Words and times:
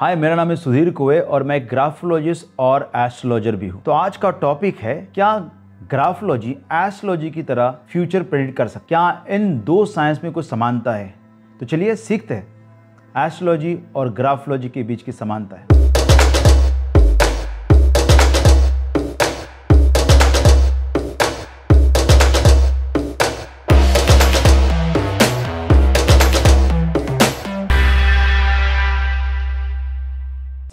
हाय, 0.00 0.16
मेरा 0.16 0.34
नाम 0.34 0.50
है 0.50 0.54
सुधीर 0.56 0.90
कुए 0.90 1.18
और 1.20 1.42
मैं 1.42 1.60
ग्राफोलॉजिस्ट 1.70 2.46
और 2.58 2.90
एस्ट्रोलॉजर 2.96 3.56
भी 3.56 3.68
हूँ। 3.68 3.82
तो 3.82 3.92
आज 3.92 4.16
का 4.16 4.30
टॉपिक 4.30 4.78
है, 4.78 4.94
क्या 5.14 5.38
ग्राफोलॉजी, 5.90 6.50
एस्ट्रोलॉजी 6.72 7.30
की 7.30 7.42
तरह 7.42 7.78
फ्यूचर 7.92 8.22
प्रेडिक्ट 8.22 8.56
कर 8.58 8.68
सकते 8.68 8.86
क्या 8.88 9.24
इन 9.28 9.60
दो 9.60 9.84
साइंस 9.84 10.20
में 10.24 10.32
कुछ 10.32 10.48
समानता 10.48 10.92
है? 10.92 11.14
तो 11.60 11.66
चलिए 11.66 11.94
सीखते 11.96 12.34
हैं। 12.34 13.26
एस्ट्रोलॉजी 13.26 13.78
और 13.96 14.12
ग्राफोलॉजी 14.12 14.68
के 14.68 14.82
बीच 14.82 15.02
की 15.02 15.12
समानता 15.12 15.56
है। 15.56 15.75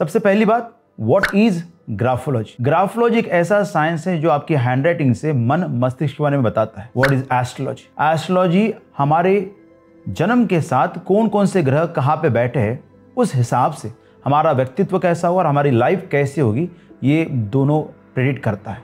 सबसे 0.03 0.19
पहली 0.19 0.45
बात 0.45 0.71
वॉट 0.99 1.25
इज़ 1.35 1.61
ग्राफोलॉजी 1.89 2.63
ग्राफोलॉजी 2.63 3.19
एक 3.19 3.27
ऐसा 3.27 3.61
साइंस 3.63 4.07
है 4.07 4.17
जो 4.21 4.29
आपकी 4.29 4.53
हैंडराइटिंग 4.55 5.13
से 5.15 5.33
मन, 5.33 5.63
मस्तिष्क 5.79 6.17
के 6.17 6.23
बारे 6.23 6.37
में 6.37 6.43
बताता 6.43 6.81
है। 6.81 6.89
वॉट 6.97 7.11
इज़ 7.11 7.23
एस्ट्रोलॉजी 7.33 7.87
एस्ट्रोलॉजी 8.01 8.73
हमारे 8.97 9.51
जन्म 10.09 10.45
के 10.45 10.59
साथ 10.61 10.97
कौन 11.07 11.27
कौन 11.27 11.45
से 11.45 11.63
ग्रह 11.63 11.85
कहाँ 11.85 12.15
पे 12.15 12.29
बैठे 12.29 12.59
हैं, 12.59 12.83
उस 13.17 13.35
हिसाब 13.35 13.73
से 13.73 13.91
हमारा 14.25 14.51
व्यक्तित्व 14.51 14.99
कैसा 14.99 15.27
होगा 15.27 15.39
और 15.39 15.47
हमारी 15.47 15.71
लाइफ 15.71 16.07
कैसी 16.11 16.41
होगी, 16.41 16.69
ये 17.03 17.23
दोनों 17.25 17.81
प्रेडिक्ट 18.15 18.43
करता 18.43 18.71
है। 18.71 18.83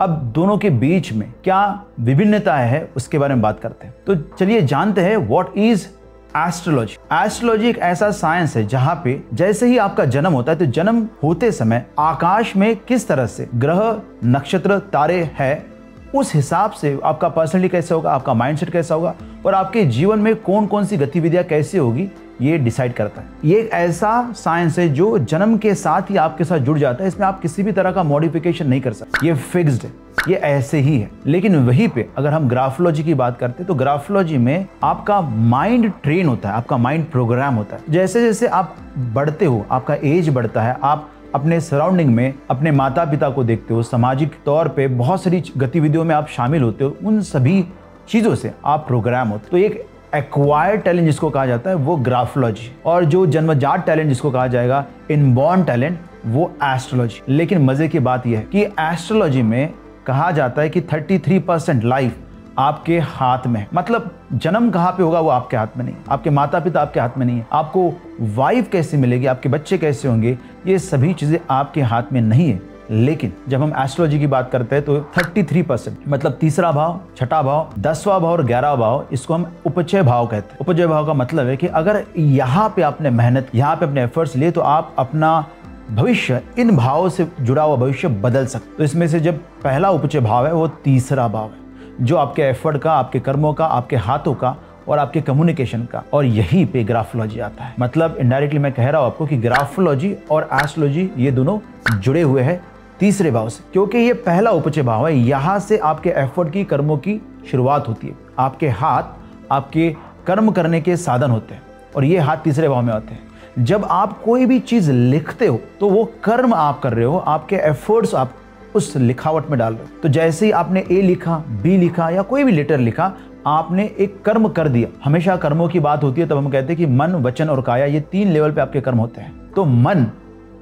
अब 0.00 0.20
दोनों 0.34 0.58
के 0.58 0.70
बीच 0.70 1.12
में 1.12 1.32
क्या 1.44 1.62
विभिन्नता 2.00 2.56
है, 2.56 2.88
उसके 2.96 3.18
बारे 3.18 3.34
में 3.34 3.42
बात 3.42 3.60
करते 3.60 3.86
हैं। 3.86 3.94
तो 4.06 4.16
चलिए 4.36 4.60
जानते 4.62 5.00
हैं 5.00 5.16
वॉट 5.16 5.56
इज़ 5.58 5.88
एस्ट्रोलॉजी 6.36 6.96
एस्ट्रोलॉजी 7.14 7.68
एक 7.68 7.78
ऐसा 7.78 8.10
साइंस 8.10 8.56
है 8.56 8.66
जहाँ 8.66 8.94
पे 9.04 9.20
जैसे 9.34 9.66
ही 9.66 9.78
आपका 9.78 10.04
जन्म 10.06 10.32
होता 10.32 10.52
है 10.52 10.58
तो 10.58 10.66
जन्म 10.66 11.02
होते 11.22 11.50
समय 11.52 11.84
आकाश 11.98 12.54
में 12.56 12.76
किस 12.78 13.06
तरह 13.08 13.26
से 13.26 13.48
ग्रह, 13.54 14.00
नक्षत्र, 14.24 14.78
तारे 14.92 15.22
है, 15.38 15.66
उस 16.14 16.34
हिसाब 16.34 16.70
से 16.70 16.98
आपका 17.04 17.28
पर्सनली 17.28 17.68
कैसे 17.68 17.94
होगा, 17.94 18.10
आपका 18.10 18.34
माइंडसेट 18.34 18.70
कैसा 18.70 18.94
होगा 18.94 19.14
और 19.46 19.54
आपके 19.54 19.84
जीवन 19.86 20.18
में 20.18 20.34
कौन 20.36 20.66
कौन 20.66 20.84
सी 20.84 20.96
गतिविधियाँ 20.96 21.44
कैसी 21.44 21.78
होगी, 21.78 22.08
ये 22.40 22.58
डिसाइड 22.58 22.92
करता 22.94 23.20
है। 23.20 23.28
ये 23.44 23.58
एक 23.60 23.70
ऐसा 23.72 24.32
साइंस 24.36 24.78
है 24.78 24.88
जो 24.88 25.16
जन्म 25.18 25.56
के 25.58 25.74
साथ 25.74 26.10
ही 26.10 26.16
आपके 26.16 26.44
साथ 26.44 26.58
जुड़ 26.58 26.78
जाता 26.78 27.02
है, 27.02 27.08
इसमें 27.08 27.26
आप 27.26 27.40
किसी 27.40 27.62
भी 27.62 27.72
तरह 27.72 27.92
का 27.92 28.02
मॉडिफिकेशन 28.02 28.68
नहीं 28.68 28.80
कर 28.80 28.92
सकते। 28.92 29.26
ये 29.26 29.34
फिक्स्ड 29.34 29.82
है। 29.82 29.92
ये 30.28 30.36
ऐसे 30.36 30.78
ही 30.78 30.98
है। 30.98 31.10
लेकिन 31.26 31.56
वहीं 31.56 31.88
पे 31.88 32.06
अगर 32.18 32.32
हम 32.32 32.48
ग्राफोलॉजी 32.48 33.02
की 33.02 33.14
बात 33.14 33.38
करते 33.38 33.62
हैं 33.62 33.66
तो 33.66 33.74
ग्राफोलॉजी 33.74 34.38
में 34.38 34.66
आपका 34.84 35.20
माइंड 35.20 35.90
ट्रेन 36.02 36.28
होता 36.28 36.48
है, 36.48 36.54
आपका 36.54 36.76
माइंड 36.76 37.04
प्रोग्राम 37.04 37.54
होता 37.54 37.76
है। 37.76 37.82
जैसे 37.90 38.22
जैसे 38.22 38.46
आप 38.46 38.76
बढ़ते 39.14 39.44
हो, 39.44 39.64
आपका 39.70 39.94
एज 39.94 40.28
बढ़ता 40.28 40.62
है, 40.62 40.76
आप 40.82 41.08
अपने 41.34 41.60
सराउंडिंग 41.60 42.14
में 42.14 42.34
अपने 42.50 42.70
माता 42.70 43.04
पिता 43.04 43.28
को 43.30 43.44
देखते 43.44 43.74
हो, 43.74 43.82
सामाजिक 43.82 44.34
तौर 44.46 44.68
पे 44.68 44.86
बहुत 44.88 45.22
सारी 45.22 45.42
गतिविधियों 45.56 46.04
में 46.04 46.14
आप 46.14 46.28
शामिल 46.28 46.62
होते 46.62 46.84
हो, 46.84 46.96
उन 47.04 47.20
सभी 47.22 47.64
चीज़ों 48.08 48.34
से 48.34 48.52
आप 48.64 48.86
प्रोग्राम 48.86 49.28
होते 49.28 49.46
हो। 49.46 49.50
तो 49.50 49.56
एक 49.58 49.84
एक्वायर्ड 50.14 50.82
टैलेंट 50.82 51.06
जिसको 51.06 51.30
कहा 51.30 51.46
जाता 51.46 51.70
है, 51.70 51.76
वो 51.76 51.96
ग्राफोलॉजी। 51.98 52.70
और 52.86 53.04
जो 53.04 53.26
जन्मजात 53.26 53.86
टैलेंट 53.86 54.08
जिसको 54.08 54.30
कहा 54.30 54.46
जाएगा 54.46 54.84
इनबॉर्न 55.10 55.64
टैलेंट 55.64 55.98
वो 56.26 56.50
एस्ट्रोलॉजी 56.64 57.20
लेकिन 57.28 57.58
मज़े 57.58 57.86
की 57.88 57.98
बात 57.98 58.26
यह 58.26 58.38
है 58.38 58.44
कि 58.44 58.62
एस्ट्रोलॉजी 58.80 59.42
में 59.42 59.72
कहा 60.06 60.30
जाता 60.30 60.62
है 60.62 60.70
कि 60.70 60.80
33 60.82 61.40
परसेंट 61.40 61.84
लाइफ 61.84 62.16
आपके 62.58 62.98
हाथ 62.98 63.46
में 63.46 63.66
मतलब 63.74 64.10
जन्म 64.32 64.70
कहाँ 64.70 64.92
पे 64.92 65.02
होगा 65.02 65.20
वो 65.20 65.28
आपके 65.30 65.56
हाथ 65.56 65.76
में 65.76 65.84
नहीं 65.84 65.94
आपके 66.10 66.30
माता 66.30 66.60
पिता 66.60 66.80
आपके 66.80 67.00
हाथ 67.00 67.18
में 67.18 67.26
नहीं 67.26 67.38
है। 67.38 67.46
आपको 67.52 67.92
वाइफ 68.36 68.68
कैसे 68.72 68.96
मिलेगी? 68.96 69.26
आपके 69.26 69.48
बच्चे 69.48 69.78
कैसे 69.78 70.08
होंगे? 70.08 70.38
ये 70.66 70.78
सभी 70.78 71.12
चीज़ें 71.14 71.38
आपके 71.50 71.82
हाथ 71.82 72.12
में 72.12 72.20
नहीं 72.20 72.50
है। 72.50 72.68
लेकिन 72.90 73.32
जब 73.48 73.62
हम 73.62 73.72
एस्ट्रोलॉजी 73.78 74.18
की 74.18 74.26
बात 74.26 74.50
करते 74.50 74.76
हैं 74.76 74.84
तो 74.84 74.96
33 75.16 75.62
परसेंट 75.62 75.98
मतलब 76.08 76.32
तीसरा 76.32 76.70
भाव, 76.72 76.98
छठा 77.16 77.42
भाव, 77.42 77.72
दसवा 77.78 78.18
भाव 78.18 78.30
और 78.30 78.44
ग्यारह 78.44 78.74
भाव, 78.76 79.04
इसको 79.12 79.34
हम 79.34 79.46
उपचय 79.66 80.02
भाव 80.02 80.26
कहते 80.26 80.52
हैं। 80.52 80.58
उपचय 80.60 80.86
भाव 80.86 81.06
का 81.06 81.14
मतलब 81.14 81.46
है 81.46 81.56
कि 81.56 81.66
अगर 81.66 82.04
यहाँ 82.16 82.68
पे 82.76 82.82
आपने 82.82 83.10
मेहनत, 83.10 83.50
यहाँ 83.54 83.76
पे 83.76 83.86
अपने 83.86 84.02
एफर्ट्स 84.04 84.36
लिए 84.36 84.50
तो 84.50 84.60
आप 84.60 84.94
अपना 84.98 85.44
भविष्य, 85.90 86.40
इन 86.58 86.76
भावों 86.76 87.08
से 87.08 87.26
जुड़ा 87.40 87.62
हुआ 87.62 87.76
भविष्य 87.76 88.08
बदल 88.08 88.46
सकते 88.46 88.76
तो 88.76 88.84
इसमें 88.84 89.06
से 89.08 89.20
जब 89.20 89.38
पहला 89.64 89.90
उपचय 89.90 90.20
भाव 90.20 90.46
है, 90.46 90.52
वो 90.52 90.66
तीसरा 90.84 91.26
भाव 91.28 91.44
है, 91.44 92.04
जो 92.04 92.16
आपके 92.16 92.42
एफर्ट 92.42 92.78
का, 92.78 92.92
आपके 92.92 93.20
कर्मों 93.20 93.52
का, 93.54 93.66
आपके 93.66 93.96
हाथों 93.96 94.34
का 94.34 94.56
और 94.88 94.98
आपके 94.98 95.20
कम्युनिकेशन 95.20 95.84
का। 95.84 96.02
और 96.12 96.24
यहीं 96.24 96.64
पे 96.66 96.82
ग्राफोलॉजी 96.84 97.40
आता 97.40 97.64
है। 97.64 97.74
मतलब 97.80 98.16
इनडायरेक्टली 98.20 98.58
मैं 98.58 98.72
कह 98.72 98.88
रहा 98.88 99.00
हूँ 99.00 99.10
आपको 99.10 99.26
कि 99.26 99.36
ग्राफोलॉजी 99.36 100.14
और 100.30 100.48
एस्ट्रोलॉजी 100.54 101.10
ये 101.16 101.30
दोनों 101.30 101.58
जुड़े 101.92 102.22
हुए 102.22 102.42
हैं 102.42 102.60
तीसरे 103.00 103.30
भाव 103.30 103.48
से। 103.48 103.64
क्योंकि 103.72 103.98
ये 103.98 104.12
पहला 104.12 104.50
उपचय 104.50 104.82
भाव 104.82 105.06
है, 105.06 105.14
यहाँ 105.14 105.58
से 105.58 105.78
आपके 105.78 106.10
एफर्ट 106.10 106.52
की, 106.52 106.64
कर्मों 106.64 106.96
की 106.98 107.20
शुरुआत 107.50 107.88
होती 107.88 108.06
है। 108.06 108.14
आपके 108.38 108.68
हाथ 108.68 109.18
आपके 109.52 109.88
कर्म 110.26 110.50
करने 110.50 110.80
के 110.80 110.96
साधन 110.96 111.30
होते 111.30 111.54
हैं 111.54 111.62
और 111.96 112.04
ये 112.04 112.18
हाथ 112.18 112.36
तीसरे 112.36 112.68
भाव 112.68 112.82
में 112.82 112.92
होते 112.92 113.14
हैं। 113.14 113.28
जब 113.58 113.84
आप 113.84 114.20
कोई 114.22 114.46
भी 114.46 114.58
चीज़ 114.60 114.90
लिखते 114.92 115.46
हो 115.46 115.60
तो 115.80 115.88
वो 115.88 116.04
कर्म 116.24 116.54
आप 116.54 116.80
कर 116.80 116.92
रहे 116.92 117.04
हो, 117.04 117.16
आपके 117.18 117.56
एफर्ट्स 117.56 118.14
आप 118.14 118.34
उस 118.74 118.96
लिखावट 118.96 119.48
में 119.50 119.58
डाल 119.58 119.74
रहे 119.74 119.82
हो। 119.82 120.00
तो 120.02 120.08
जैसे 120.08 120.46
ही 120.46 120.52
आपने 120.52 120.84
ए 120.90 121.00
लिखा 121.02 121.36
बी 121.62 121.76
लिखा, 121.76 122.08
या 122.10 122.22
कोई 122.22 122.44
भी 122.44 122.52
लेटर 122.52 122.78
लिखा, 122.78 123.12
आपने 123.46 123.84
एक 123.98 124.20
कर्म 124.22 124.48
कर 124.48 124.68
दिया। 124.68 124.88
हमेशा 125.04 125.36
कर्मों 125.36 125.68
की 125.68 125.80
बात 125.80 126.02
होती 126.04 126.20
है, 126.20 126.26
तब 126.28 126.36
हम 126.36 126.50
कहते 126.50 126.66
हैं 126.66 126.76
कि 126.76 126.86
मन, 126.86 127.14
वचन 127.16 127.48
और 127.48 127.62
काया, 127.62 127.84
ये 127.84 128.00
तीन 128.02 128.28
लेवल 128.28 128.52
पे 128.52 128.60
आपके 128.60 128.80
कर्म 128.80 128.98
होते 128.98 129.20
हैं। 129.20 129.52
तो 129.52 129.64
मन 129.64 130.04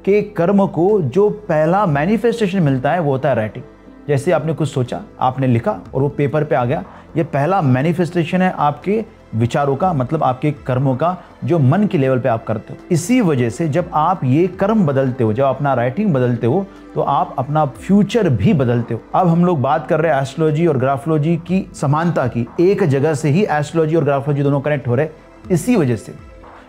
के 0.05 0.21
कर्म 0.23 0.67
को 0.67 1.01
जो 1.01 1.29
पहला 1.49 1.85
मैनिफेस्टेशन 1.87 2.63
मिलता 2.63 2.93
है, 2.93 3.01
वो 3.01 3.13
होता 3.13 3.29
है 3.29 3.35
राइटिंग 3.35 3.65
जैसे 4.09 4.33
आपने 4.33 4.53
कुछ 4.53 4.69
सोचा, 4.69 5.01
आपने 5.21 5.47
लिखा 5.47 5.79
और 5.95 6.03
वो 6.03 6.09
पेपर 6.09 6.45
पे 6.45 6.55
आ 6.55 6.65
गया, 6.65 6.85
ये 7.17 7.25
पहला 7.25 7.61
मैनिफेस्टेशन 7.63 8.43
है 8.43 8.51
आपके 8.51 9.05
विचारों 9.35 9.75
का 9.77 9.93
मतलब 9.93 10.23
आपके 10.23 10.51
कर्मों 10.67 10.95
का, 10.97 11.17
जो 11.45 11.59
मन 11.59 11.87
के 11.87 11.99
लेवल 11.99 12.19
पे 12.19 12.29
आप 12.29 12.45
करते 12.45 12.73
हो। 12.73 12.79
इसी 12.91 13.21
वजह 13.21 13.51
से 13.51 13.69
जब 13.69 13.91
आप 13.95 14.25
ये 14.25 14.47
कर्म 14.61 14.87
बदलते 14.87 15.25
हो, 15.25 15.33
जब 15.33 15.45
अपना 15.45 15.75
राइटिंग 15.75 16.13
बदलते 16.15 16.47
हो 16.47 16.67
तो 16.95 17.01
आप 17.03 17.35
अपना 17.39 17.65
फ्यूचर 17.67 18.29
भी 18.29 18.53
बदलते 18.55 18.95
हो। 18.95 19.01
अब 19.15 19.29
हम 19.29 19.45
लोग 19.45 19.61
बात 19.63 19.87
कर 19.89 20.01
रहे 20.01 20.13
हैं 20.13 20.23
एस्ट्रोलॉजी 20.23 20.67
और 20.67 20.79
ग्राफोलॉजी 20.79 21.37
की 21.39 21.65
समानता 21.75 22.27
की। 22.27 22.47
एक 22.61 22.85
जगह 22.85 23.15
से 23.15 23.31
ही 23.31 23.45
एस्ट्रोलॉजी 23.47 23.97
और 23.97 24.05
ग्राफोलॉजी 24.05 24.43
दोनों 24.43 24.61
कनेक्ट 24.61 24.89
हो 24.89 24.95
रहे 24.95 25.09
इसी 25.51 25.77
वजह 25.77 25.97
से 25.97 26.15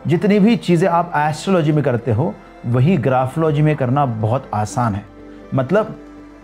जितनी 0.08 0.40
भी 0.40 0.56
चीज़ें 0.58 0.88
आप 0.90 1.12
एस्ट्रोलॉजी 1.18 1.72
में 1.72 1.84
करते 1.84 2.12
हो, 2.12 2.34
वही 2.66 2.97
ग्राफोलॉजी 2.97 3.62
में 3.62 3.76
करना 3.76 4.06
बहुत 4.06 4.50
आसान 4.53 4.96
है। 4.96 5.03
मतलब 5.56 5.96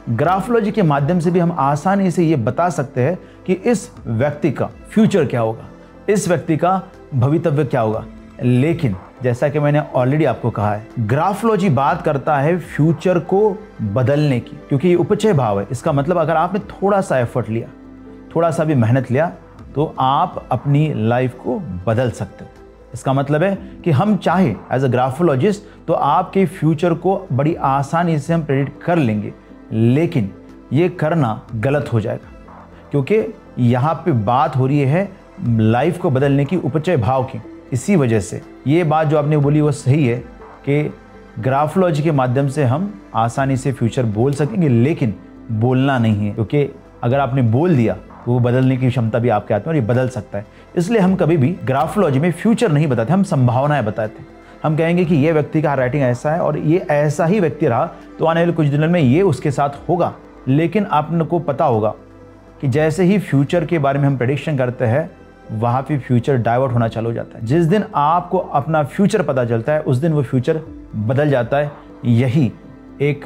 ग्राफोलॉजी 0.10 0.72
के 0.72 0.82
माध्यम 0.84 1.20
से 1.20 1.32
भी 1.32 1.40
हम 1.40 1.56
आसानी 1.60 2.12
से 2.12 2.24
ये 2.24 2.36
बता 2.38 2.70
सकते 2.70 3.02
हैं 3.02 3.18
कि 3.46 3.54
इस 3.54 3.90
व्यक्ति 4.08 4.52
का 4.52 4.70
फ्यूचर 4.90 5.26
क्या 5.26 5.42
होगा। 5.42 5.70
इस 6.10 6.28
व्यक्ति 6.28 6.56
का 6.58 6.82
भवितव्य 7.14 7.64
क्या 7.66 7.82
होगा? 7.82 8.04
लेकिन, 8.44 8.96
जैसा 9.24 9.48
कि 9.50 9.60
मैंने 9.60 9.80
ऑलरेडी 9.96 10.26
आपको 10.26 10.50
कहा 10.50 10.74
है 10.74 10.88
ग्राफोलॉजी 11.02 11.70
बात 11.70 12.02
करता 12.02 12.38
है 12.38 12.58
फ्यूचर 12.60 13.20
को 13.22 13.58
बदलने 13.84 14.40
की, 14.40 14.58
क्योंकि 14.70 14.88
ये 14.88 14.96
उपचय 14.96 15.34
भाव 15.34 15.60
है। 15.60 15.68
इसका 15.72 15.92
मतलब 15.92 16.18
अगर 16.18 16.36
आपने 16.36 16.60
थोड़ा 16.72 17.02
सा 17.02 17.20
एफर्ट 17.20 17.50
लिया, 17.50 17.68
थोड़ा 18.36 18.52
सा 18.52 18.64
भी 18.64 18.76
मेहनत 18.76 19.12
लिया 19.12 19.32
तो 19.76 19.94
आप 20.00 20.48
अपनी 20.52 20.92
लाइफ 20.96 21.34
को 21.36 21.58
बदल 21.88 22.12
सकते 22.12 22.46
हो। 22.46 22.50
इसका 22.94 23.14
मतलब 23.14 23.44
है 23.44 23.56
कि 23.84 23.92
हम 23.92 24.16
चाहे 24.18 24.56
एज 24.72 24.84
अ 24.84 24.88
ग्राफोलॉजिस्ट 24.88 25.64
तो 25.88 25.94
आपके 25.94 26.46
फ्यूचर 26.48 26.94
को 26.96 27.20
बड़ी 27.32 27.56
आसानी 27.56 28.20
से 28.20 28.34
हम 28.34 28.44
प्रेडिक्ट 28.44 28.82
कर 28.84 28.98
लेंगे, 28.98 29.34
लेकिन 29.72 30.32
ये 30.74 30.90
करना 30.92 31.42
गलत 31.56 31.90
हो 31.94 32.02
जाएगा, 32.02 32.30
क्योंकि 32.92 33.24
यहाँ 33.60 33.94
पे 33.96 34.12
बात 34.12 34.56
हो 34.56 34.68
रही 34.68 34.80
है 34.82 35.10
लाइफ 35.44 35.98
को 35.98 36.10
बदलने 36.10 36.46
की 36.46 36.58
उपचय 36.58 36.98
भाव 36.98 37.24
की। 37.24 37.42
इसी 37.74 37.96
वजह 37.96 38.20
से 38.20 38.42
ये 38.68 38.84
बात 38.84 39.08
जो 39.08 39.18
आपने 39.18 39.38
बोली 39.38 39.62
वो 39.62 39.72
सही 39.72 40.08
है 40.08 40.18
कि 40.66 40.94
ग्राफोलॉजी 41.40 42.04
के 42.04 42.12
माध्यम 42.12 42.48
से 42.48 42.64
हम 42.64 42.94
आसानी 43.16 43.58
से 43.58 43.72
फ्यूचर 43.72 44.04
बोल 44.06 44.34
सकेंगे, 44.34 44.68
लेकिन 44.68 45.14
बोलना 45.52 45.98
नहीं 46.00 46.28
है। 46.28 46.34
क्योंकि 46.34 46.70
अगर 47.04 47.20
आपने 47.20 47.42
बोल 47.42 47.76
दिया 47.76 47.94
तो 47.94 48.32
वो 48.32 48.40
बदलने 48.40 48.78
की 48.78 48.90
क्षमता 48.90 49.20
भी 49.20 49.30
आपके 49.30 49.54
हाथ 49.54 49.62
में 49.62 49.68
और 49.68 49.76
ये 49.76 49.82
बदल 49.82 50.08
सकता 50.10 50.38
है। 50.38 50.46
इसलिए 50.76 51.02
हम 51.02 51.16
कभी 51.16 51.38
भी 51.38 51.50
ग्राफोलॉजी 51.66 52.20
में 52.20 52.32
फ्यूचर 52.32 52.72
नहीं 52.72 52.88
बताते, 52.88 53.14
हम 53.14 53.24
संभावनाएँ 53.24 53.84
बताते 53.84 54.20
हैं। 54.20 54.28
हम 54.64 54.78
कहेंगे 54.78 55.06
कि 55.06 55.16
ये 55.16 55.32
व्यक्ति 55.32 55.62
का 55.62 55.74
राइटिंग 55.74 56.04
ऐसा 56.04 56.32
है 56.32 56.40
और 56.40 56.58
ये 56.58 56.78
ऐसा 56.80 57.26
ही 57.26 57.40
व्यक्ति 57.40 57.68
रहा 57.68 57.86
तो 58.20 58.26
आने 58.26 58.40
वाले 58.40 58.54
कुछ 58.54 58.68
दिनों 58.68 58.88
में 58.90 59.00
ये 59.00 59.22
उसके 59.22 59.52
साथ 59.52 59.90
होगा। 59.90 60.14
लेकिन 60.48 60.86
आपको 60.86 61.40
पता 61.40 61.66
होगा 61.66 61.94
कि 62.62 62.68
जैसे 62.68 63.04
ही 63.04 63.18
फ्यूचर 63.20 63.66
के 63.66 63.80
बारे 63.80 64.00
में 64.00 64.08
हम 64.08 64.18
प्रडिक्शन 64.18 64.58
करते 64.58 64.86
हैं 64.86 65.10
वहाँ 65.52 65.82
पे 65.82 65.98
फ्यूचर 65.98 66.38
डाइवर्ट 66.38 66.74
होना 66.74 66.88
चालू 66.88 67.10
हो 67.10 67.14
जाता 67.14 67.38
है। 67.38 67.46
जिस 67.46 67.66
दिन 67.66 67.84
आपको 67.96 68.38
अपना 68.38 68.84
फ्यूचर 68.86 69.22
पता 69.22 69.46
चलता 69.46 69.74
है, 69.74 69.82
उस 69.82 69.98
दिन 69.98 70.14
वो 70.14 70.24
फ्यूचर 70.24 70.62
बदल 70.98 71.30
जाता 71.30 71.58
है। 71.58 71.72
यही 72.06 72.52
एक 73.02 73.26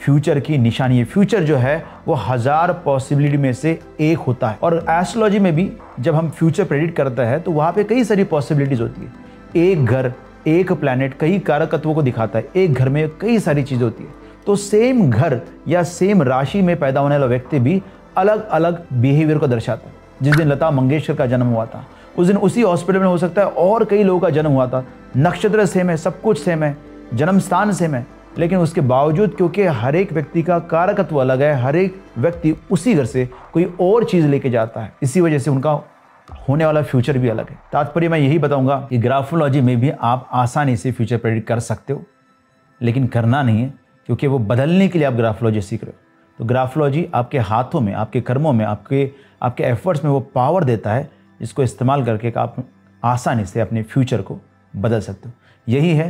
फ्यूचर 0.00 0.38
की 0.40 0.58
निशानी 0.58 0.98
है। 0.98 1.04
फ्यूचर 1.04 1.42
जो 1.42 1.56
है, 1.56 1.82
वो 2.06 2.14
हज़ार 2.16 2.72
पॉसिबिलिटी 2.84 3.36
में 3.36 3.52
से 3.52 3.78
एक 4.00 4.18
होता 4.18 4.48
है। 4.48 4.58
और 4.62 4.74
एस्ट्रोलॉजी 4.90 5.38
में 5.38 5.54
भी 5.56 5.70
जब 6.00 6.14
हम 6.14 6.28
फ्यूचर 6.30 6.64
प्रेडिक्ट 6.64 6.96
करते 6.96 7.22
हैं 7.22 7.40
तो 7.42 7.52
वहाँ 7.52 7.72
पे 7.72 7.84
कई 7.84 8.04
सारी 8.04 8.24
पॉसिबिलिटीज 8.24 8.80
होती 8.80 9.02
है। 9.02 9.64
एक 9.64 9.84
घर, 9.84 10.12
एक 10.46 10.72
प्लैनेट 10.72 11.14
कई 11.20 11.38
कारकत्वों 11.38 11.94
को 11.94 12.02
दिखाता 12.02 12.38
है। 12.38 12.48
एक 12.56 12.74
घर 12.74 12.88
में 12.88 13.08
कई 13.20 13.38
सारी 13.38 13.62
चीज़ें 13.62 13.84
होती 13.84 14.04
है। 14.04 14.10
तो 14.46 14.56
सेम 14.56 15.10
घर 15.10 15.40
या 15.68 15.82
सेम 15.82 16.22
राशि 16.22 16.62
में 16.62 16.78
पैदा 16.78 17.00
होने 17.00 17.14
वाला 17.14 17.26
व्यक्ति 17.26 17.58
भी 17.58 17.82
अलग 18.16 18.48
अलग 18.48 18.84
बिहेवियर 18.92 19.38
को 19.38 19.46
दर्शाता 19.46 19.88
है। 19.88 19.94
जिस 20.22 20.34
दिन 20.36 20.48
लता 20.48 20.70
मंगेशकर 20.70 21.14
का 21.14 21.26
जन्म 21.26 21.46
हुआ 21.46 21.66
था, 21.66 21.84
उस 22.18 22.26
दिन 22.26 22.36
उसी 22.36 22.62
हॉस्पिटल 22.62 22.98
में 22.98 23.06
हो 23.06 23.16
सकता 23.18 23.42
है 23.42 23.48
और 23.48 23.84
कई 23.84 24.02
लोगों 24.02 24.20
का 24.20 24.30
जन्म 24.30 24.50
हुआ 24.50 24.66
था। 24.66 24.84
नक्षत्र 25.16 25.66
सेम 25.66 25.90
है, 25.90 25.96
सब 25.96 26.20
कुछ 26.20 26.38
सेम 26.38 26.62
है, 26.62 26.76
जन्म 27.14 27.38
स्थान 27.38 27.72
सेम 27.72 27.94
है, 27.94 28.06
लेकिन 28.38 28.58
उसके 28.58 28.80
बावजूद 28.82 29.34
क्योंकि 29.36 29.62
हर 29.62 29.96
एक 29.96 30.12
व्यक्ति 30.12 30.42
का 30.42 30.58
कारकत्व 30.60 31.16
अलग 31.16 31.42
है, 31.42 31.52
हर 31.54 31.76
एक 31.76 32.00
व्यक्ति 32.18 32.54
उसी 32.70 32.94
घर 32.94 33.04
से 33.04 33.28
कोई 33.52 33.64
और 33.80 34.04
चीज़ 34.04 34.26
लेके 34.26 34.50
जाता 34.50 34.80
है। 34.80 34.92
इसी 35.02 35.20
वजह 35.20 35.38
से 35.38 35.50
उनका 35.50 35.80
होने 36.48 36.64
वाला 36.66 36.82
फ्यूचर 36.82 37.18
भी 37.18 37.28
अलग 37.28 37.50
है। 37.50 37.58
तात्पर्य 37.72 38.08
मैं 38.08 38.18
यही 38.18 38.38
बताऊँगा 38.38 38.76
कि 38.90 38.98
ग्राफोलॉजी 38.98 39.60
में 39.60 39.78
भी 39.80 39.90
आप 39.90 40.28
आसानी 40.32 40.76
से 40.76 40.92
फ्यूचर 40.92 41.16
प्रेडिक्ट 41.16 41.48
कर 41.48 41.60
सकते 41.60 41.92
हो, 41.92 42.02
लेकिन 42.80 43.06
करना 43.06 43.42
नहीं 43.42 43.62
है, 43.62 43.72
क्योंकि 44.08 44.26
वो 44.26 44.38
बदलने 44.38 44.88
के 44.88 44.98
लिए 44.98 45.06
आप 45.08 45.14
ग्राफोलॉजी 45.14 45.60
सीख 45.60 45.84
रहे 45.84 45.92
हो। 45.92 46.05
तो 46.38 46.44
ग्राफोलॉजी 46.44 47.06
आपके 47.14 47.38
हाथों 47.40 47.80
में, 47.80 47.92
आपके 47.94 48.20
कर्मों 48.20 48.52
में, 48.52 48.64
आपके 48.64 49.10
आपके 49.42 49.64
एफर्ट्स 49.64 50.04
में 50.04 50.10
वो 50.10 50.20
पावर 50.34 50.64
देता 50.64 50.92
है, 50.92 51.08
जिसको 51.40 51.62
इस्तेमाल 51.62 52.04
करके 52.04 52.32
आप 52.36 52.56
आसानी 53.02 53.44
से 53.44 53.60
अपने 53.60 53.82
फ्यूचर 53.82 54.22
को 54.22 54.38
बदल 54.74 55.00
सकते 55.00 55.28
हो। 55.28 55.34
यही 55.66 55.90
है 55.96 56.08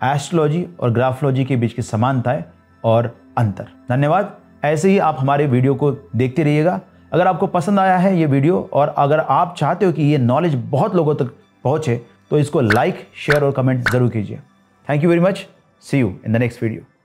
एस्ट्रोलॉजी 0.00 0.66
और 0.80 0.90
ग्राफोलॉजी 0.90 1.44
के 1.44 1.56
बीच 1.56 1.72
की 1.72 1.82
समानताएँ 1.82 2.44
और 2.84 3.14
अंतर। 3.38 3.66
धन्यवाद। 3.88 4.36
ऐसे 4.64 4.90
ही 4.90 4.98
आप 4.98 5.16
हमारे 5.20 5.46
वीडियो 5.46 5.74
को 5.74 5.90
देखते 6.16 6.42
रहिएगा। 6.42 6.80
अगर 7.12 7.26
आपको 7.26 7.46
पसंद 7.48 7.80
आया 7.80 7.96
है 7.98 8.16
ये 8.18 8.26
वीडियो 8.26 8.68
और 8.72 8.94
अगर 8.98 9.20
आप 9.20 9.54
चाहते 9.58 9.86
हो 9.86 9.92
कि 9.92 10.02
ये 10.02 10.18
नॉलेज 10.18 10.54
बहुत 10.70 10.94
लोगों 10.94 11.14
तक 11.14 11.32
पहुँचे 11.64 12.00
तो 12.30 12.38
इसको 12.38 12.60
लाइक 12.60 13.06
शेयर 13.16 13.44
और 13.44 13.52
कमेंट 13.52 13.88
ज़रूर 13.90 14.10
कीजिए। 14.10 14.38
Thank 14.86 15.02
you 15.04 15.10
very 15.10 15.20
much 15.20 15.46
see 15.84 15.98
you 15.98 16.14
in 16.26 16.32
the 16.32 16.36
next 16.36 16.62
video 16.62 16.82